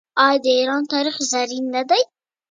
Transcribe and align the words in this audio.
آیا 0.25 0.39
د 0.43 0.45
ایران 0.59 0.83
تاریخ 0.93 1.15
زرین 1.31 1.65
نه 1.75 1.81
دی؟ 1.89 2.01